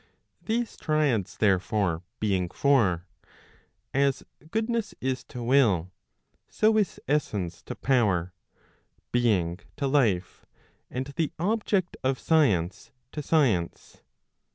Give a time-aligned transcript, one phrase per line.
[0.41, 3.05] These triads therefore being four,
[3.93, 5.91] as goodness is to will,
[6.49, 8.33] so is essence to power,
[9.11, 10.43] being to life,
[10.89, 14.01] and the object of science to science.